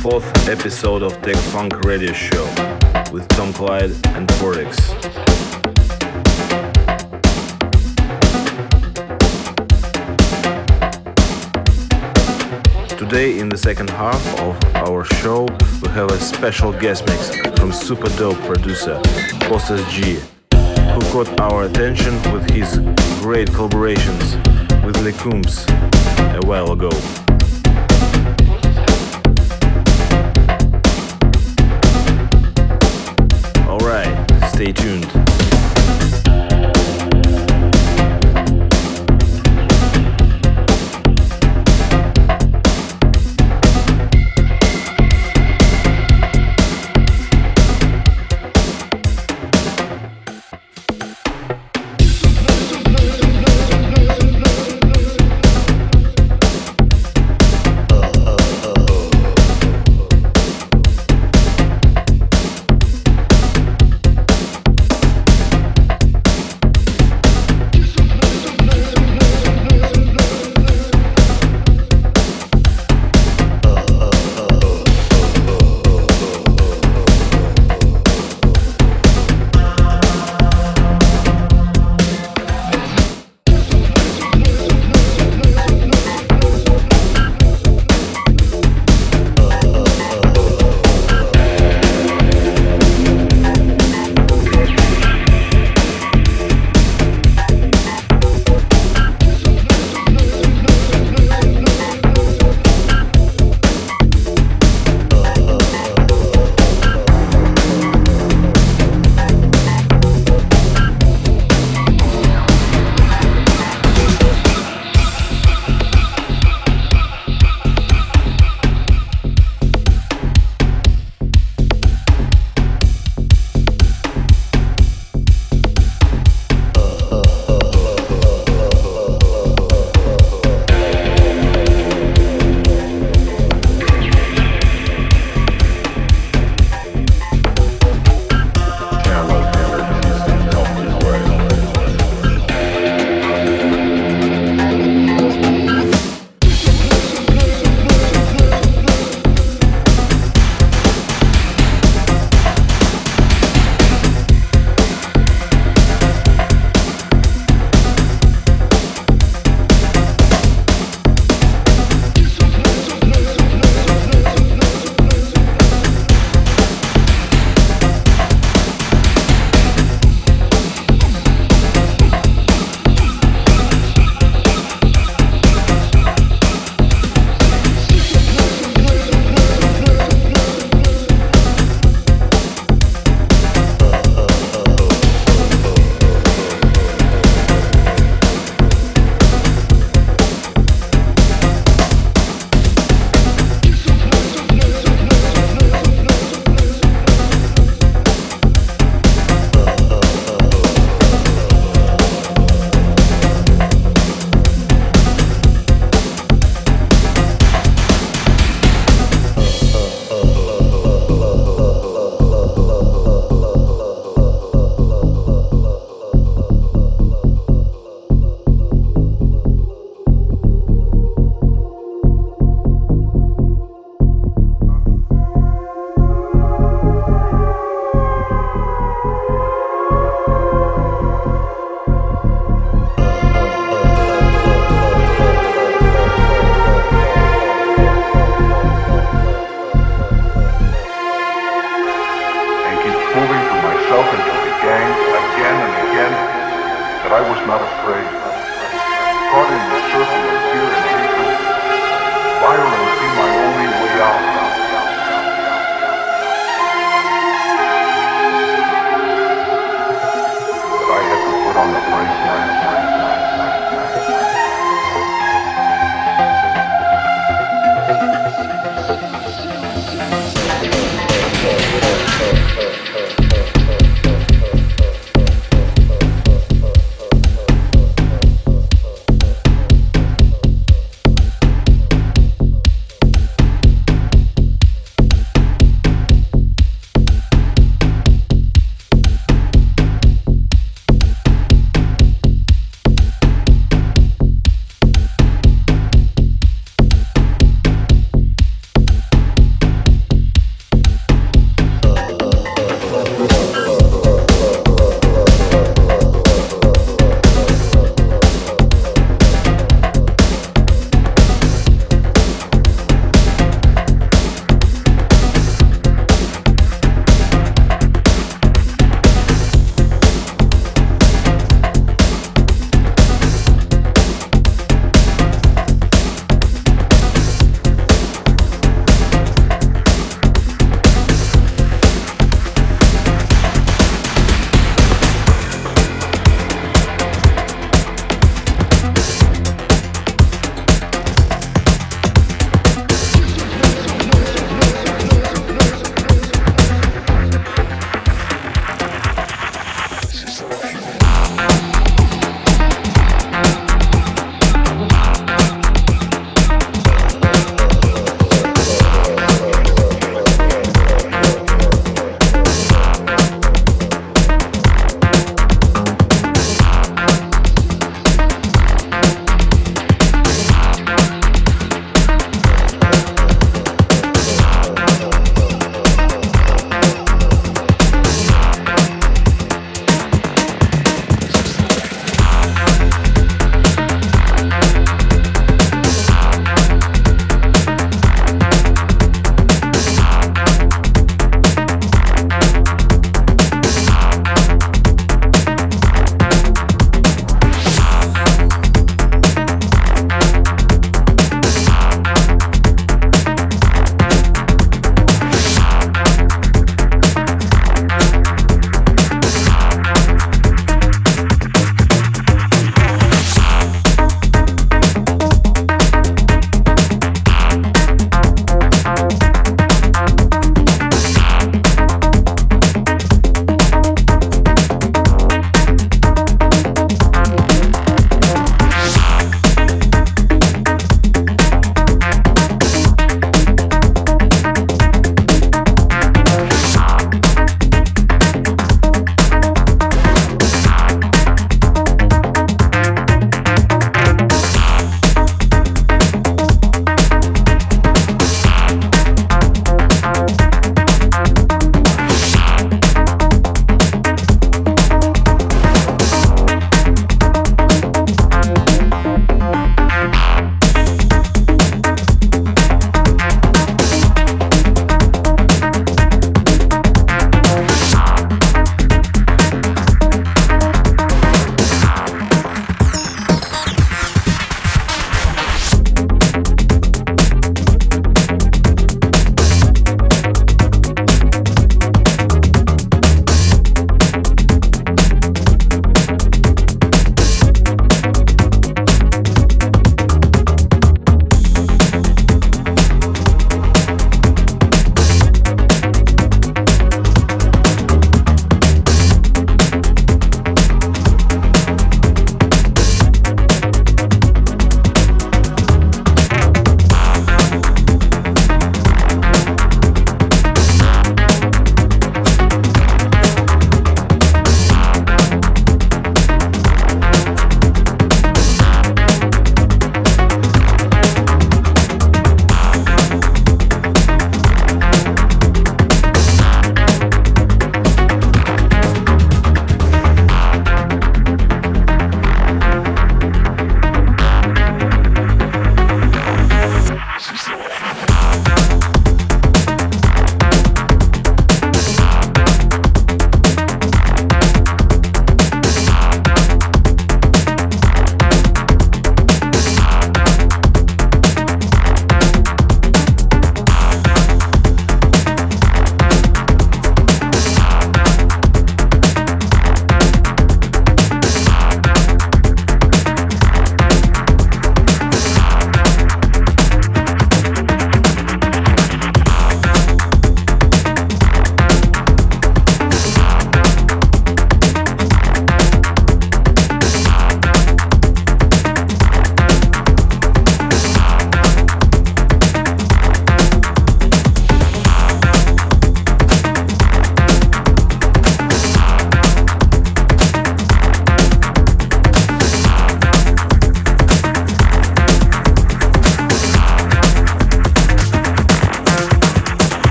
34th 0.00 0.48
episode 0.48 1.02
of 1.02 1.12
Tech 1.20 1.36
Funk 1.36 1.84
Radio 1.84 2.10
Show 2.14 2.44
with 3.12 3.28
Tom 3.28 3.52
Clyde 3.52 3.90
and 4.16 4.26
Portix. 4.40 4.76
Today, 12.96 13.38
in 13.38 13.50
the 13.50 13.58
second 13.58 13.90
half 13.90 14.40
of 14.40 14.56
our 14.74 15.04
show, 15.04 15.46
we 15.82 15.88
have 15.90 16.10
a 16.10 16.18
special 16.18 16.72
guest 16.72 17.06
mix 17.06 17.36
from 17.58 17.70
super 17.70 18.08
dope 18.16 18.38
producer 18.46 18.98
Kostas 19.48 19.86
G, 19.90 20.18
who 20.94 21.00
caught 21.12 21.40
our 21.40 21.64
attention 21.64 22.14
with 22.32 22.48
his 22.48 22.78
great 23.20 23.48
collaborations 23.48 24.34
with 24.82 24.96
Lecooms 24.96 25.68
a 26.42 26.46
while 26.46 26.72
ago. 26.72 26.90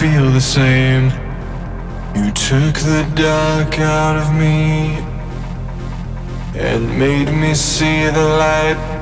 feel 0.00 0.30
the 0.30 0.40
same. 0.40 1.06
You 2.14 2.30
took 2.30 2.74
the 2.74 3.02
dark 3.16 3.80
out 3.80 4.16
of 4.16 4.32
me 4.32 4.96
and 6.54 6.96
made 6.96 7.32
me 7.32 7.52
see 7.52 8.04
the 8.06 8.28
light. 8.38 8.97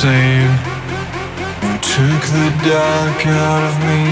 You 0.00 0.04
took 1.82 2.22
the 2.30 2.48
dark 2.62 3.26
out 3.26 3.62
of 3.68 3.74
me. 3.84 4.07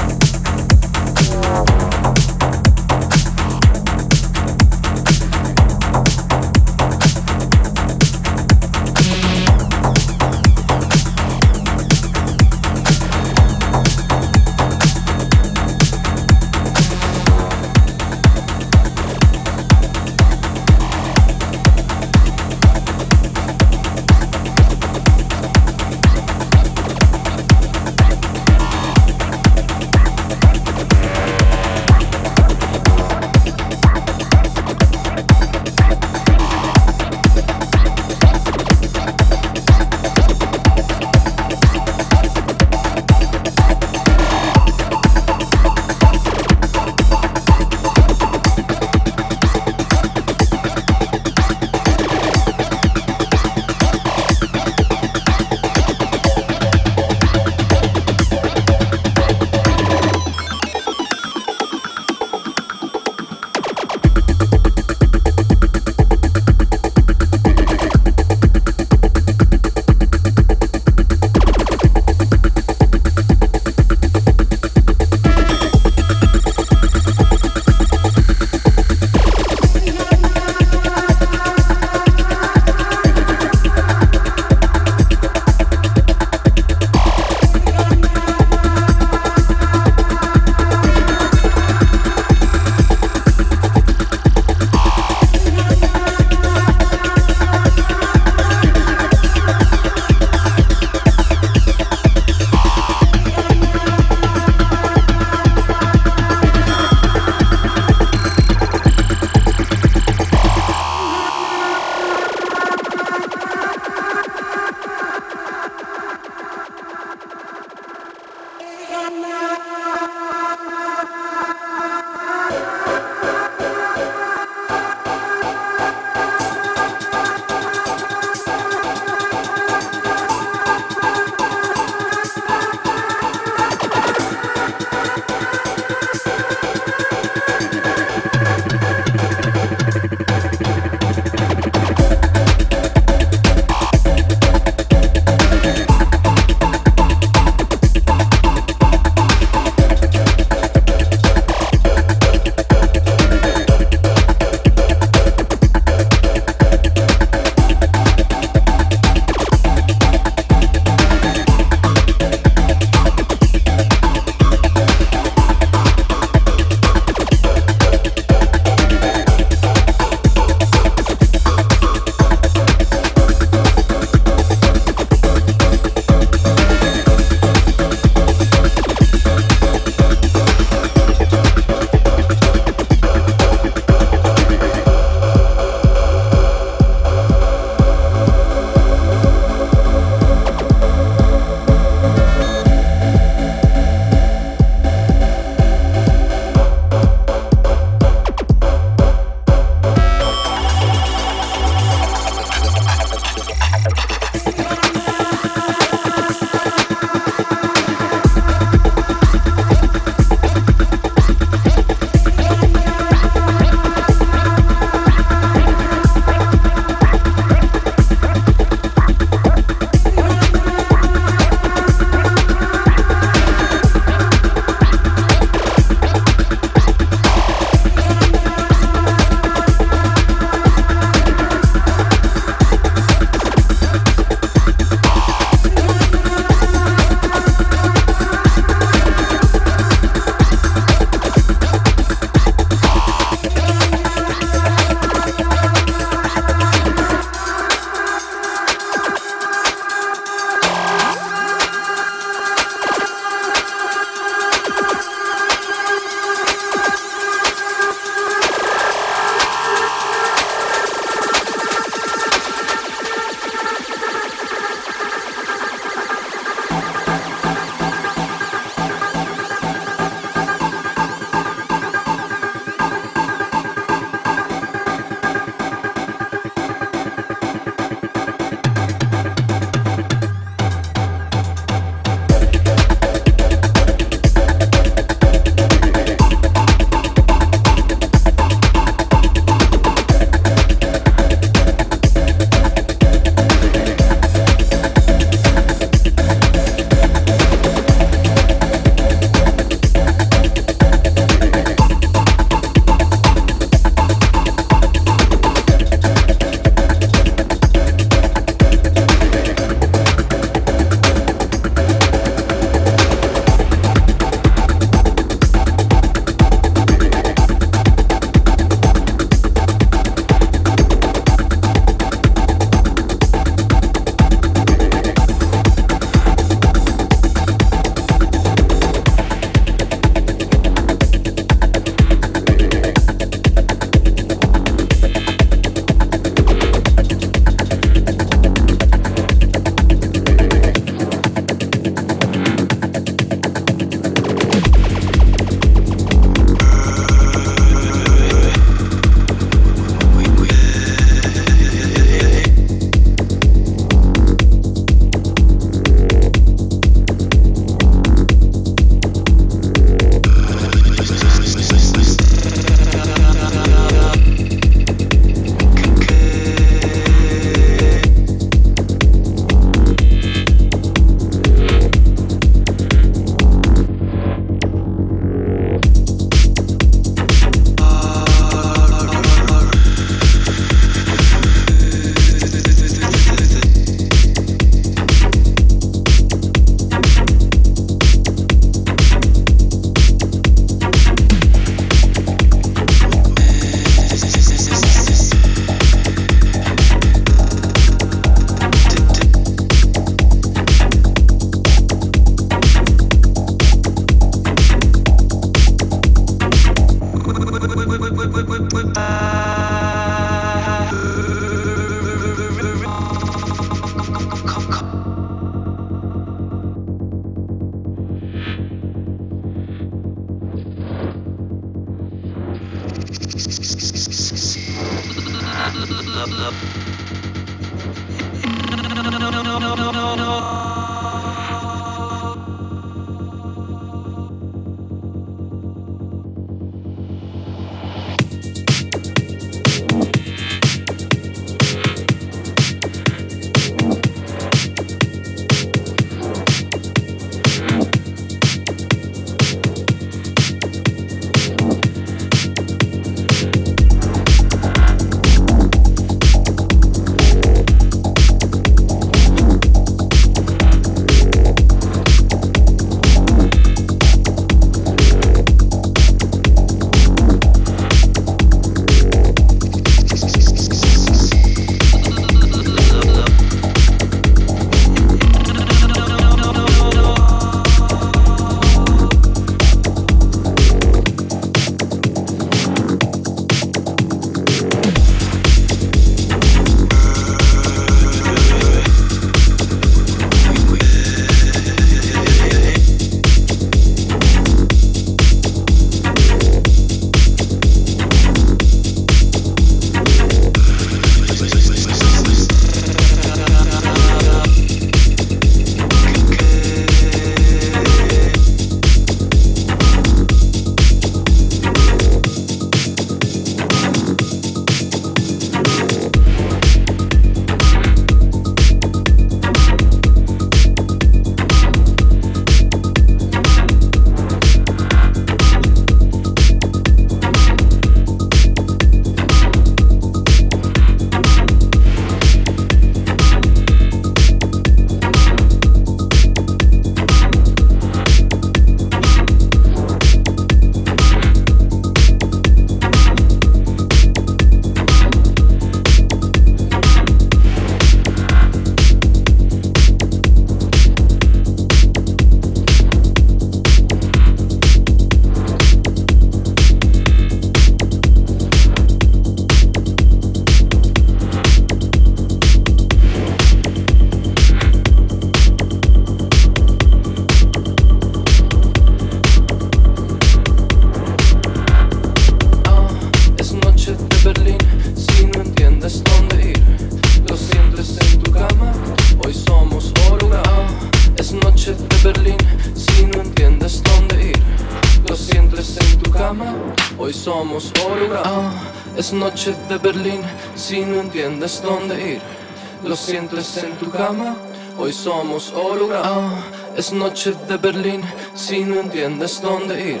Sientes 593.06 593.56
en 593.58 593.76
tu 593.76 593.88
cama, 593.88 594.34
hoy 594.76 594.92
somos 594.92 595.52
hologramas. 595.52 596.44
es 596.76 596.92
noche 596.92 597.34
de 597.46 597.56
Berlín 597.56 598.02
si 598.34 598.64
no 598.64 598.80
entiendes 598.80 599.40
dónde 599.40 599.92
ir. 599.92 600.00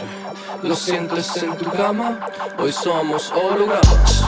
Lo 0.64 0.74
sientes 0.74 1.40
en 1.40 1.56
tu 1.56 1.70
cama, 1.70 2.18
hoy 2.58 2.72
somos 2.72 3.30
hologramas. 3.30 4.25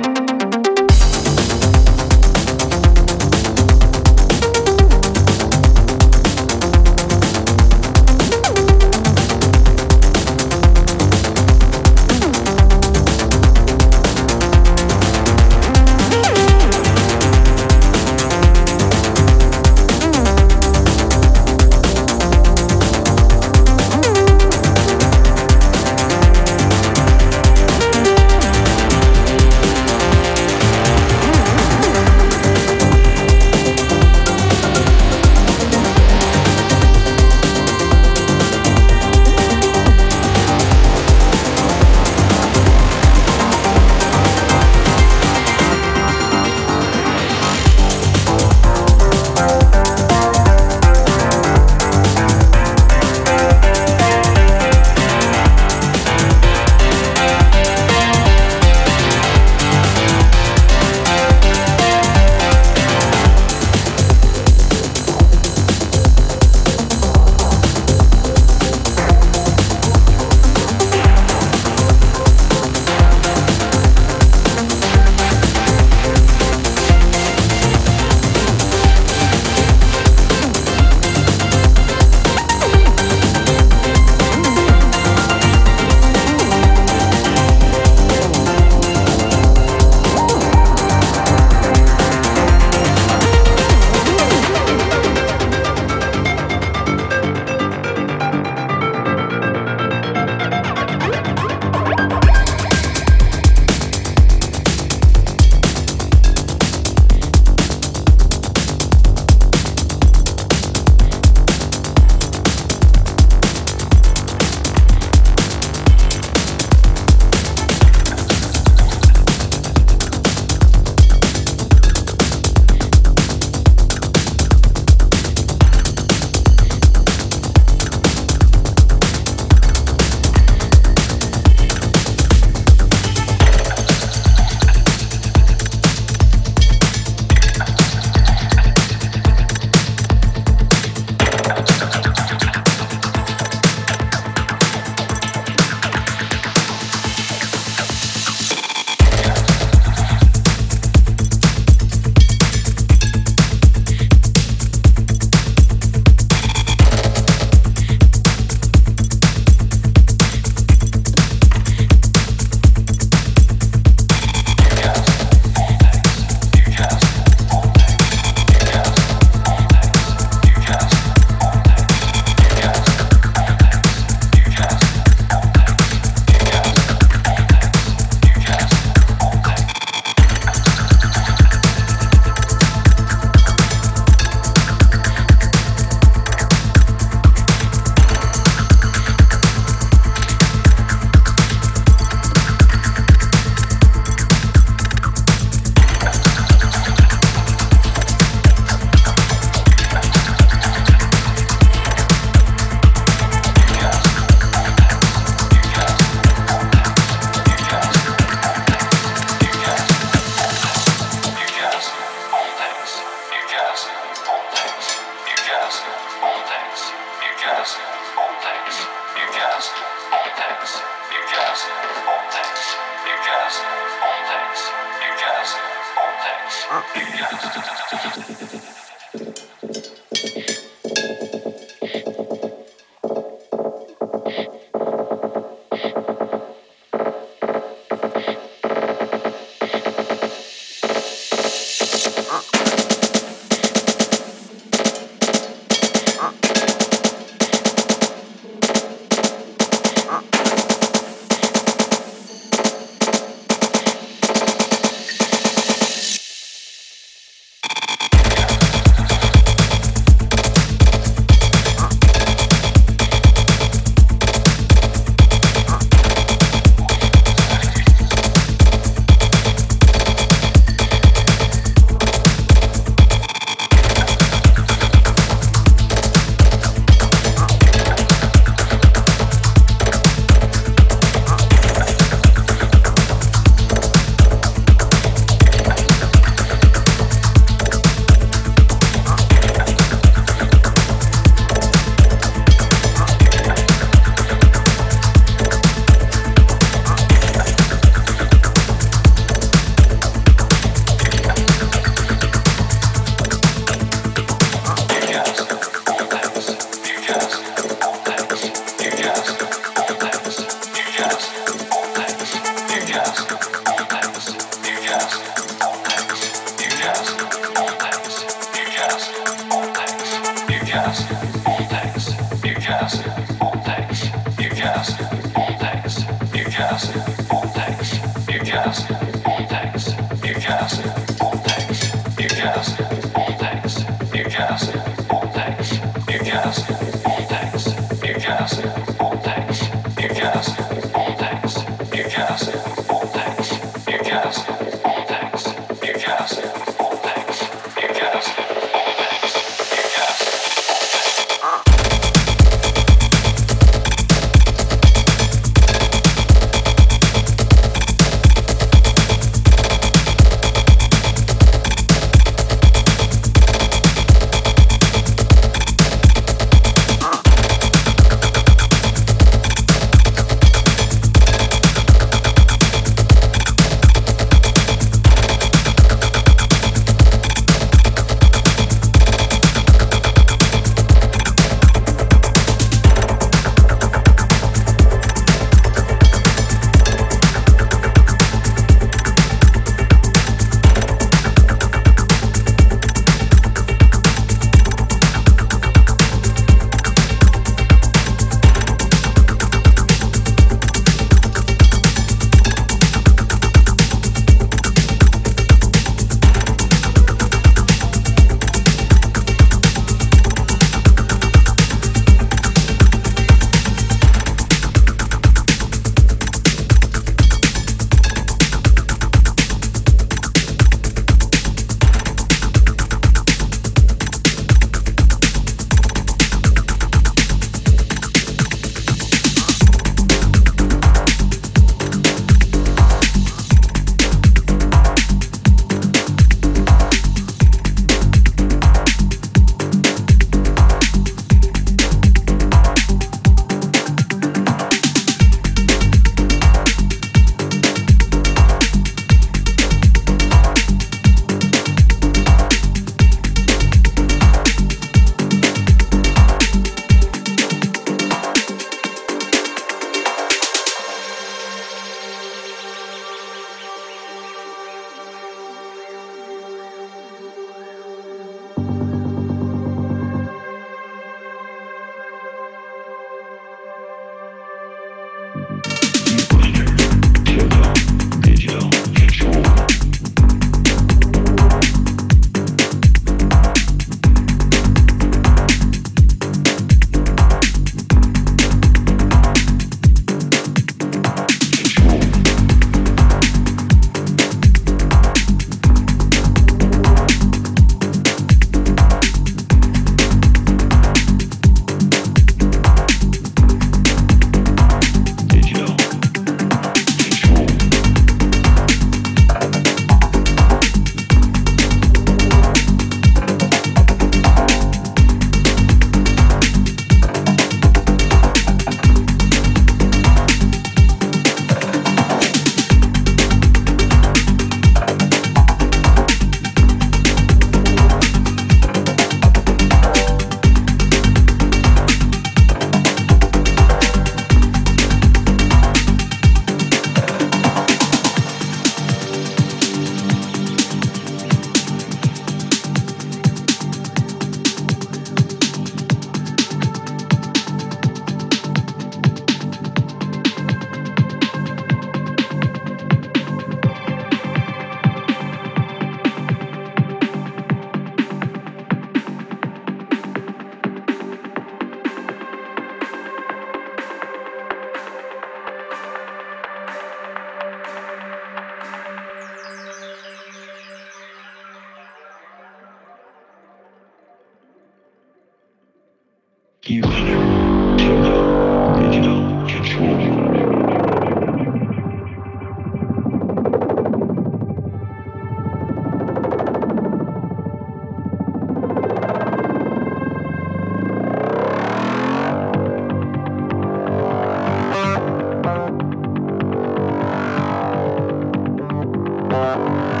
Música 599.41 600.00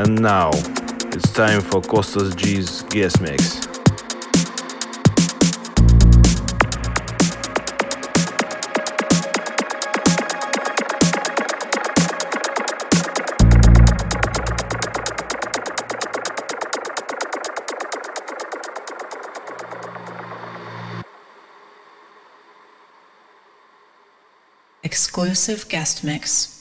And 0.00 0.22
now 0.22 0.48
it's 1.12 1.30
time 1.30 1.60
for 1.60 1.82
Costas 1.82 2.34
G's 2.34 2.80
guest 2.84 3.20
mix. 3.20 3.60
Exclusive 24.82 25.68
guest 25.68 26.02
mix. 26.02 26.56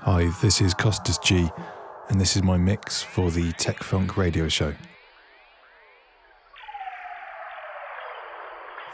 Hi, 0.00 0.30
this 0.42 0.60
is 0.60 0.74
Costas 0.74 1.16
G, 1.16 1.50
and 2.10 2.20
this 2.20 2.34
is 2.34 2.42
my 2.42 2.56
mix 2.56 3.02
for 3.02 3.30
the 3.30 3.52
Tech 3.52 3.84
Funk 3.84 4.16
radio 4.16 4.48
show. 4.48 4.74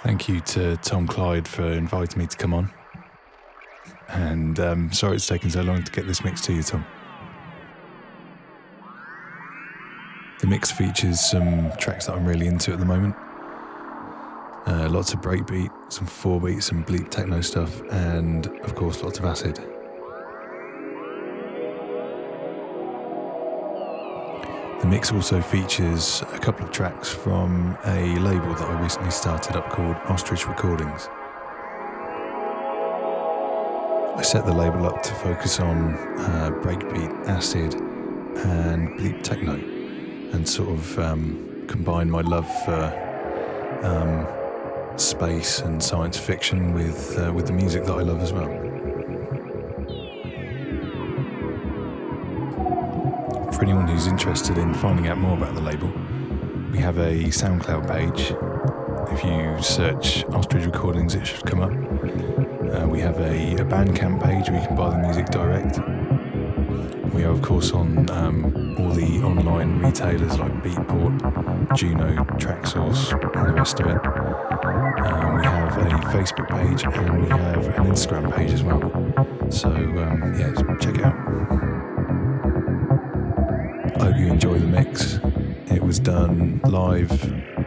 Thank 0.02 0.28
you 0.28 0.40
to 0.40 0.76
Tom 0.76 1.06
Clyde 1.06 1.48
for 1.48 1.64
inviting 1.64 2.18
me 2.18 2.26
to 2.26 2.36
come 2.36 2.52
on. 2.52 2.70
And 4.08 4.60
um, 4.60 4.92
sorry 4.92 5.16
it's 5.16 5.26
taken 5.26 5.50
so 5.50 5.62
long 5.62 5.82
to 5.82 5.90
get 5.90 6.06
this 6.06 6.22
mix 6.22 6.42
to 6.42 6.52
you, 6.52 6.62
Tom. 6.62 6.84
The 10.40 10.46
mix 10.46 10.70
features 10.70 11.18
some 11.18 11.72
tracks 11.78 12.06
that 12.06 12.14
I'm 12.14 12.26
really 12.26 12.46
into 12.46 12.72
at 12.72 12.78
the 12.78 12.84
moment. 12.84 13.16
Uh, 14.66 14.88
lots 14.90 15.14
of 15.14 15.22
breakbeat, 15.22 15.70
some 15.90 16.06
four 16.06 16.38
beat, 16.38 16.62
some 16.62 16.84
bleep 16.84 17.08
techno 17.08 17.40
stuff, 17.40 17.80
and 17.90 18.46
of 18.60 18.74
course, 18.74 19.02
lots 19.02 19.18
of 19.18 19.24
acid. 19.24 19.58
The 24.86 24.92
mix 24.92 25.10
also 25.10 25.40
features 25.40 26.22
a 26.32 26.38
couple 26.38 26.64
of 26.64 26.70
tracks 26.70 27.08
from 27.12 27.76
a 27.86 28.16
label 28.20 28.54
that 28.54 28.70
I 28.70 28.80
recently 28.80 29.10
started 29.10 29.56
up 29.56 29.68
called 29.68 29.96
Ostrich 30.06 30.46
Recordings. 30.46 31.08
I 34.16 34.22
set 34.22 34.46
the 34.46 34.54
label 34.54 34.86
up 34.86 35.02
to 35.02 35.12
focus 35.14 35.58
on 35.58 35.94
uh, 36.18 36.52
breakbeat, 36.62 37.26
acid, 37.26 37.74
and 37.74 38.90
bleep 38.90 39.24
techno, 39.24 39.54
and 39.54 40.48
sort 40.48 40.68
of 40.68 40.96
um, 41.00 41.64
combine 41.66 42.08
my 42.08 42.20
love 42.20 42.46
for 42.64 43.80
um, 43.82 44.96
space 44.96 45.58
and 45.58 45.82
science 45.82 46.16
fiction 46.16 46.74
with 46.74 47.18
uh, 47.18 47.32
with 47.32 47.48
the 47.48 47.52
music 47.52 47.82
that 47.86 47.94
I 47.94 48.02
love 48.02 48.20
as 48.20 48.32
well. 48.32 48.65
For 53.56 53.62
anyone 53.62 53.88
who's 53.88 54.06
interested 54.06 54.58
in 54.58 54.74
finding 54.74 55.08
out 55.08 55.16
more 55.16 55.34
about 55.34 55.54
the 55.54 55.62
label, 55.62 55.90
we 56.70 56.76
have 56.76 56.98
a 56.98 57.24
SoundCloud 57.24 57.88
page. 57.90 58.34
If 59.10 59.24
you 59.24 59.62
search 59.62 60.26
Ostrich 60.26 60.66
Recordings, 60.66 61.14
it 61.14 61.26
should 61.26 61.46
come 61.46 61.62
up. 61.62 61.70
Uh, 61.72 62.86
we 62.86 63.00
have 63.00 63.18
a, 63.18 63.54
a 63.54 63.64
Bandcamp 63.64 64.22
page 64.22 64.50
where 64.50 64.60
you 64.60 64.66
can 64.66 64.76
buy 64.76 64.90
the 64.90 64.98
music 64.98 65.28
direct. 65.30 65.78
We 67.14 67.24
are, 67.24 67.30
of 67.30 67.40
course, 67.40 67.72
on 67.72 68.10
um, 68.10 68.76
all 68.78 68.90
the 68.90 69.22
online 69.22 69.78
retailers 69.78 70.38
like 70.38 70.52
Beatport, 70.62 71.74
Juno, 71.74 72.14
Traxsource, 72.36 73.12
and 73.38 73.48
the 73.48 73.54
rest 73.54 73.80
of 73.80 73.86
it. 73.86 73.96
Uh, 73.96 75.32
we 75.34 75.46
have 75.46 75.78
a 75.78 76.06
Facebook 76.14 76.50
page 76.50 76.84
and 76.84 77.22
we 77.22 77.28
have 77.30 77.66
an 77.68 77.86
Instagram 77.86 78.36
page 78.36 78.52
as 78.52 78.62
well. 78.62 78.82
So, 79.50 79.70
um, 79.70 80.34
yeah, 80.38 80.52
check 80.78 80.96
it 80.96 81.04
out. 81.06 81.65
Hope 84.06 84.18
you 84.18 84.28
enjoy 84.28 84.56
the 84.60 84.66
mix. 84.68 85.18
It 85.66 85.82
was 85.82 85.98
done 85.98 86.60
live 86.62 87.10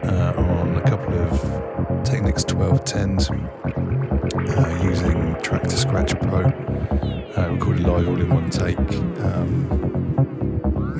uh, 0.02 0.32
on 0.38 0.76
a 0.76 0.80
couple 0.80 1.12
of 1.18 2.02
Technics 2.02 2.44
1210s 2.44 3.28
uh, 4.56 4.82
using 4.82 5.34
Traktor 5.42 5.72
Scratch 5.72 6.18
Pro. 6.18 6.46
Uh, 7.36 7.52
recorded 7.52 7.86
live 7.86 8.08
all 8.08 8.18
in 8.18 8.30
one 8.30 8.48
take. 8.48 8.78
Um, 8.78 9.66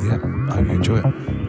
yeah, 0.04 0.52
I 0.52 0.56
hope 0.56 0.66
you 0.66 0.72
enjoy 0.72 0.98
it. 0.98 1.39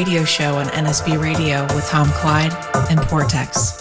Radio 0.00 0.24
Show 0.24 0.56
on 0.56 0.64
NSB 0.68 1.20
Radio 1.22 1.64
with 1.74 1.86
Tom 1.90 2.08
Clyde 2.08 2.54
and 2.88 2.98
Portex. 3.00 3.79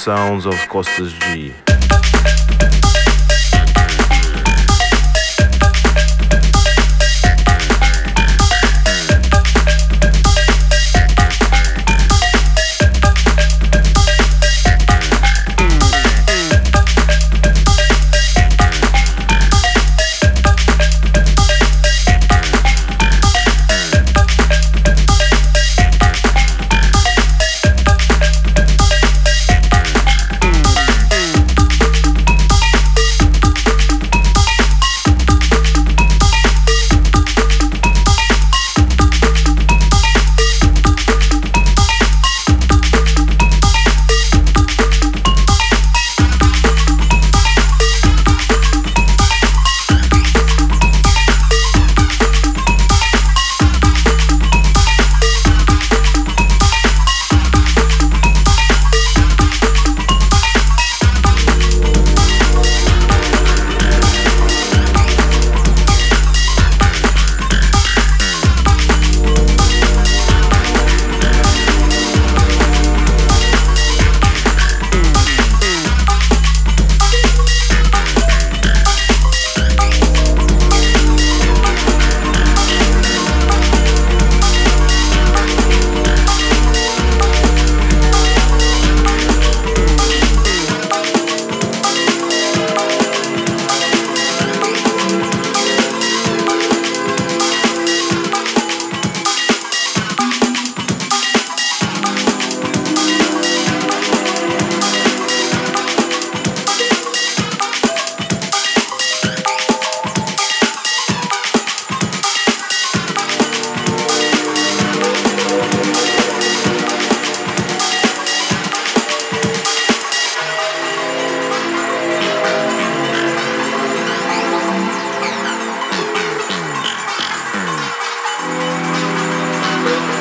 Sounds 0.00 0.46
of 0.46 0.54
Costas 0.70 1.12
G. 1.12 1.29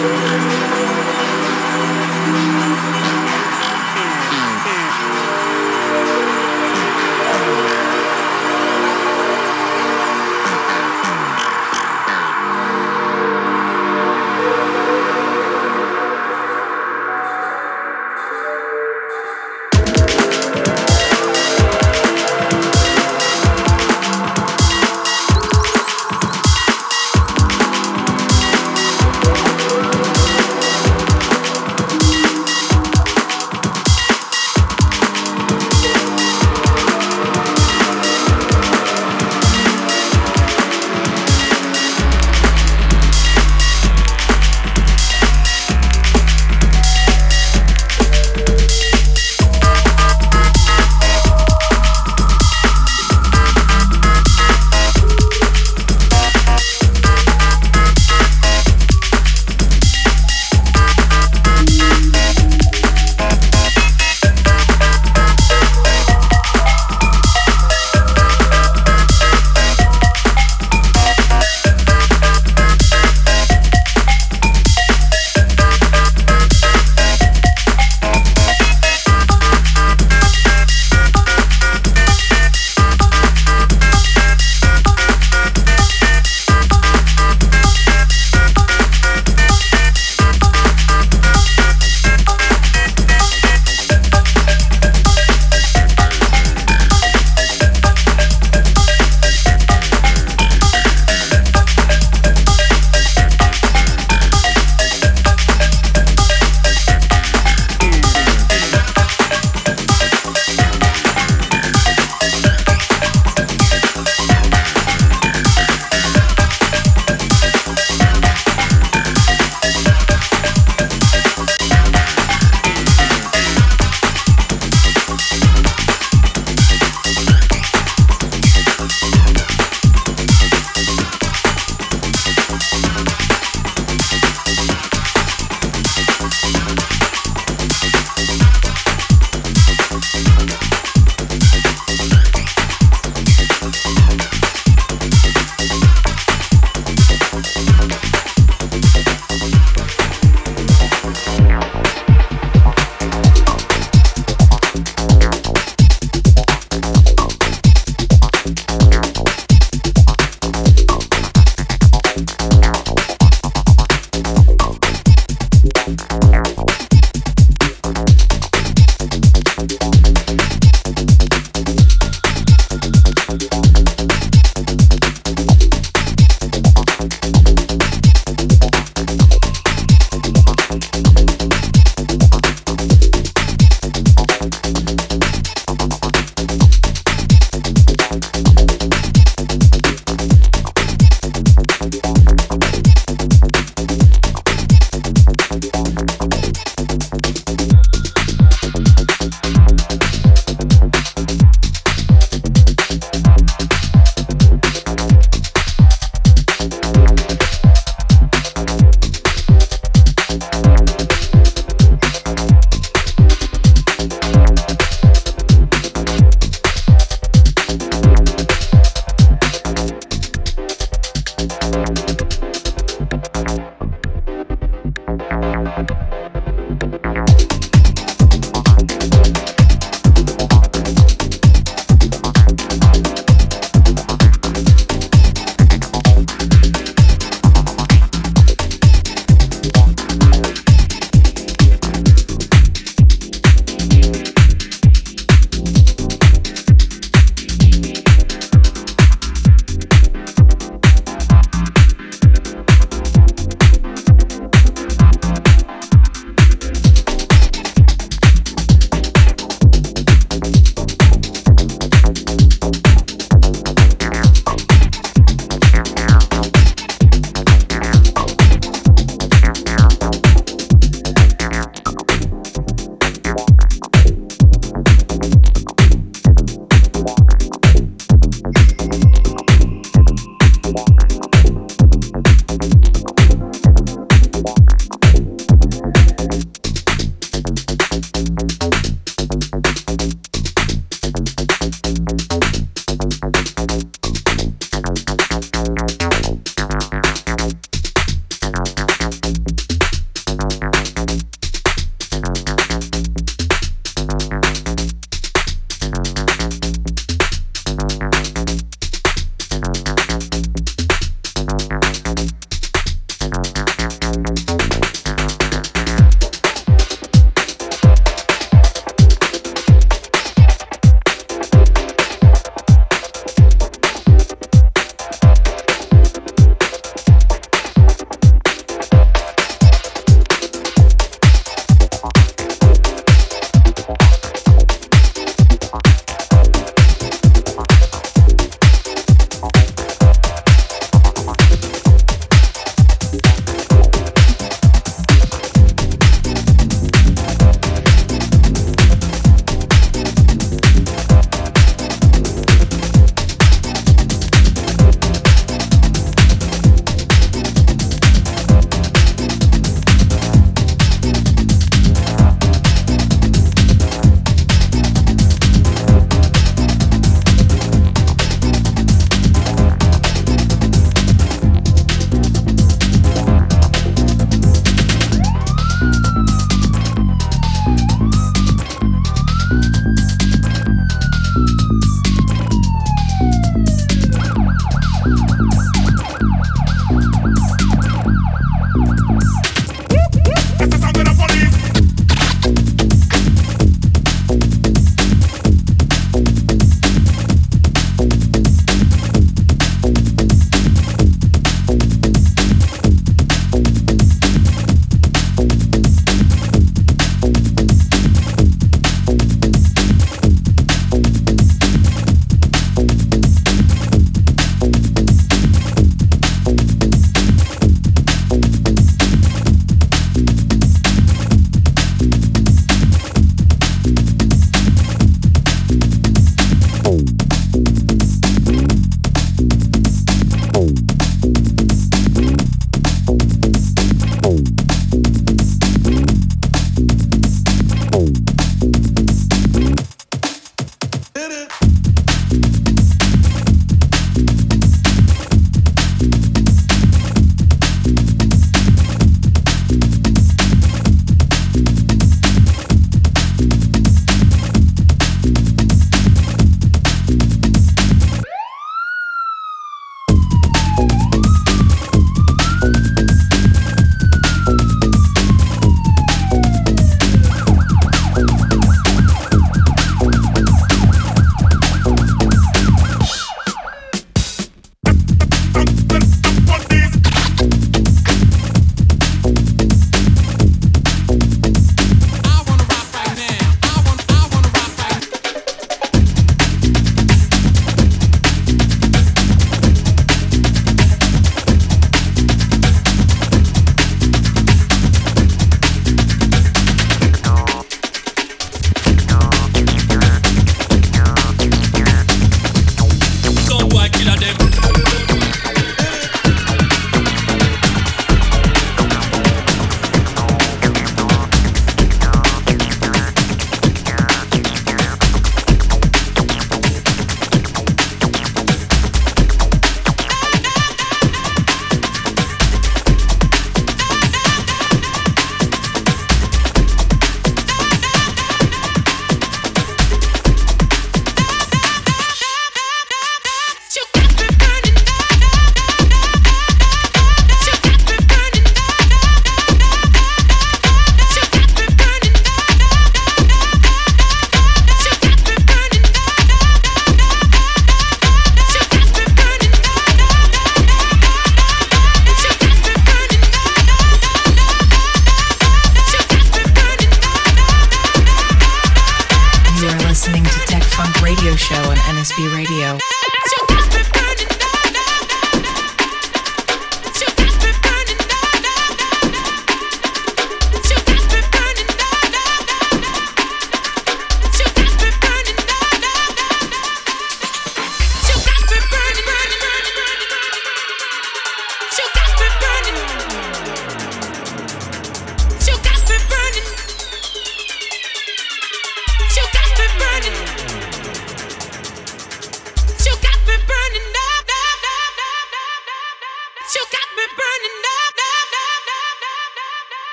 Thank 0.00 0.14
you. 5.26 5.29